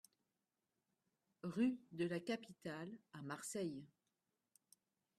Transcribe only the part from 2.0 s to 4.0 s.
la Capitale à Marseille